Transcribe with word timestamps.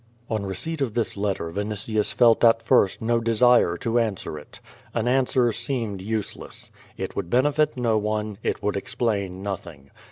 On 0.31 0.43
receipt 0.43 0.81
of 0.81 0.95
this 0.95 1.15
letter 1.15 1.51
Vinitius 1.51 2.11
felt 2.11 2.43
at 2.43 2.63
first 2.63 3.03
no 3.03 3.19
desire 3.19 3.77
to 3.77 3.99
answer 3.99 4.35
it. 4.39 4.59
An 4.95 5.07
answer 5.07 5.53
seemed 5.53 6.01
useless. 6.01 6.71
It 6.97 7.15
would 7.15 7.29
benefit 7.29 7.77
no 7.77 7.99
one, 7.99 8.39
it 8.41 8.63
would 8.63 8.75
explain 8.75 9.43
nothing. 9.43 9.91